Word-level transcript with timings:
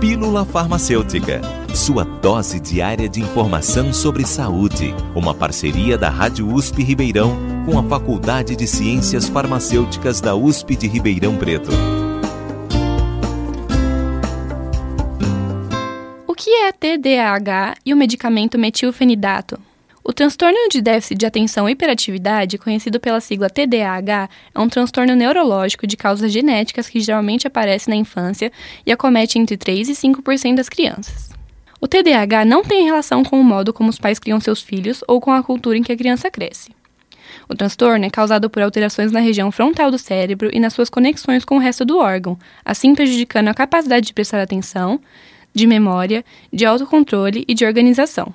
Pílula 0.00 0.44
Farmacêutica, 0.44 1.40
sua 1.74 2.04
dose 2.04 2.60
diária 2.60 3.08
de 3.08 3.22
informação 3.22 3.94
sobre 3.94 4.26
saúde. 4.26 4.94
Uma 5.14 5.34
parceria 5.34 5.96
da 5.96 6.10
Rádio 6.10 6.52
USP 6.52 6.82
Ribeirão 6.82 7.34
com 7.64 7.78
a 7.78 7.82
Faculdade 7.82 8.54
de 8.54 8.66
Ciências 8.66 9.26
Farmacêuticas 9.26 10.20
da 10.20 10.34
USP 10.34 10.76
de 10.76 10.86
Ribeirão 10.86 11.38
Preto. 11.38 11.70
O 16.26 16.34
que 16.34 16.50
é 16.50 16.72
TDAH 16.72 17.76
e 17.84 17.94
o 17.94 17.96
medicamento 17.96 18.58
metilfenidato? 18.58 19.58
O 20.08 20.12
transtorno 20.12 20.68
de 20.70 20.80
déficit 20.80 21.18
de 21.18 21.26
atenção 21.26 21.68
e 21.68 21.72
hiperatividade, 21.72 22.58
conhecido 22.58 23.00
pela 23.00 23.20
sigla 23.20 23.50
TDAH, 23.50 24.28
é 24.54 24.60
um 24.60 24.68
transtorno 24.68 25.16
neurológico 25.16 25.84
de 25.84 25.96
causas 25.96 26.30
genéticas 26.30 26.88
que 26.88 27.00
geralmente 27.00 27.48
aparece 27.48 27.90
na 27.90 27.96
infância 27.96 28.52
e 28.86 28.92
acomete 28.92 29.36
entre 29.36 29.56
3 29.56 29.88
e 29.88 29.92
5% 29.94 30.54
das 30.54 30.68
crianças. 30.68 31.30
O 31.80 31.88
TDAH 31.88 32.44
não 32.44 32.62
tem 32.62 32.84
relação 32.84 33.24
com 33.24 33.40
o 33.40 33.42
modo 33.42 33.72
como 33.72 33.90
os 33.90 33.98
pais 33.98 34.20
criam 34.20 34.38
seus 34.38 34.62
filhos 34.62 35.02
ou 35.08 35.20
com 35.20 35.32
a 35.32 35.42
cultura 35.42 35.76
em 35.76 35.82
que 35.82 35.90
a 35.90 35.96
criança 35.96 36.30
cresce. 36.30 36.70
O 37.48 37.56
transtorno 37.56 38.04
é 38.04 38.08
causado 38.08 38.48
por 38.48 38.62
alterações 38.62 39.10
na 39.10 39.18
região 39.18 39.50
frontal 39.50 39.90
do 39.90 39.98
cérebro 39.98 40.50
e 40.52 40.60
nas 40.60 40.72
suas 40.72 40.88
conexões 40.88 41.44
com 41.44 41.56
o 41.56 41.60
resto 41.60 41.84
do 41.84 41.98
órgão, 41.98 42.38
assim 42.64 42.94
prejudicando 42.94 43.48
a 43.48 43.54
capacidade 43.54 44.06
de 44.06 44.14
prestar 44.14 44.40
atenção, 44.40 45.00
de 45.52 45.66
memória, 45.66 46.24
de 46.52 46.64
autocontrole 46.64 47.44
e 47.48 47.54
de 47.54 47.66
organização. 47.66 48.32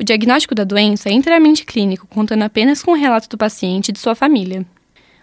O 0.00 0.04
diagnóstico 0.04 0.54
da 0.54 0.62
doença 0.62 1.08
é 1.08 1.12
inteiramente 1.12 1.64
clínico, 1.64 2.06
contando 2.06 2.42
apenas 2.42 2.82
com 2.82 2.92
o 2.92 2.96
relato 2.96 3.28
do 3.28 3.36
paciente 3.36 3.88
e 3.88 3.92
de 3.92 3.98
sua 3.98 4.14
família. 4.14 4.64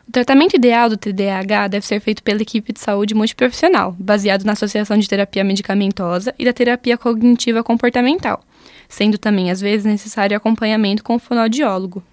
O 0.07 0.11
tratamento 0.11 0.55
ideal 0.55 0.89
do 0.89 0.98
TDAH 0.98 1.70
deve 1.70 1.85
ser 1.85 1.99
feito 2.01 2.21
pela 2.21 2.41
equipe 2.41 2.73
de 2.73 2.79
saúde 2.79 3.15
multiprofissional, 3.15 3.95
baseado 3.98 4.43
na 4.43 4.51
associação 4.51 4.98
de 4.98 5.07
terapia 5.07 5.45
medicamentosa 5.45 6.35
e 6.38 6.43
da 6.43 6.51
terapia 6.51 6.98
cognitiva 6.98 7.63
comportamental, 7.63 8.43
sendo 8.89 9.17
também 9.17 9.49
às 9.49 9.62
vezes 9.62 9.85
necessário 9.85 10.35
acompanhamento 10.35 11.03
com 11.03 11.15
o 11.15 11.20
fonoaudiólogo. 11.20 12.03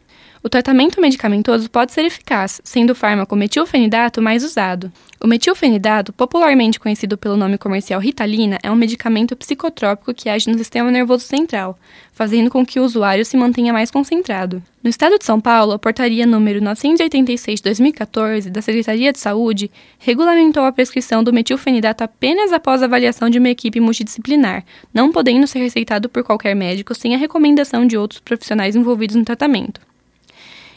O 0.45 0.49
tratamento 0.49 1.01
medicamentoso 1.01 1.71
pode 1.71 1.93
ser 1.93 2.05
eficaz, 2.05 2.61
sendo 2.65 2.91
o 2.91 2.95
fármaco 2.97 3.37
metilfenidato 3.37 4.21
mais 4.21 4.43
usado. 4.43 4.91
O 5.21 5.27
metilfenidato, 5.29 6.13
popularmente 6.13 6.81
conhecido 6.81 7.17
pelo 7.17 7.37
nome 7.37 7.57
comercial 7.57 8.01
Ritalina, 8.01 8.59
é 8.61 8.69
um 8.69 8.75
medicamento 8.75 9.37
psicotrópico 9.37 10.13
que 10.13 10.29
age 10.29 10.51
no 10.51 10.59
sistema 10.59 10.91
nervoso 10.91 11.25
central, 11.25 11.79
fazendo 12.13 12.51
com 12.51 12.67
que 12.67 12.81
o 12.81 12.83
usuário 12.83 13.25
se 13.25 13.37
mantenha 13.37 13.73
mais 13.73 13.89
concentrado. 13.89 14.61
No 14.83 14.91
estado 14.91 15.17
de 15.17 15.25
São 15.25 15.41
Paulo, 15.41 15.75
a 15.75 15.79
portaria 15.79 16.27
número 16.27 16.61
986/2014 16.61 18.51
da 18.51 18.61
Secretaria 18.61 19.13
de 19.13 19.21
Saúde 19.21 19.71
regulamentou 20.01 20.65
a 20.65 20.73
prescrição 20.73 21.23
do 21.23 21.33
metilfenidato 21.33 22.03
apenas 22.03 22.53
após 22.53 22.83
avaliação 22.83 23.31
de 23.31 23.39
uma 23.39 23.49
equipe 23.49 23.79
multidisciplinar, 23.79 24.65
não 24.93 25.13
podendo 25.13 25.47
ser 25.47 25.61
receitado 25.61 26.09
por 26.09 26.25
qualquer 26.25 26.57
médico 26.57 26.97
sem 26.97 27.15
a 27.15 27.19
recomendação 27.19 27.87
de 27.87 27.97
outros 27.97 28.19
profissionais 28.19 28.75
envolvidos 28.75 29.15
no 29.15 29.25
tratamento. 29.25 29.92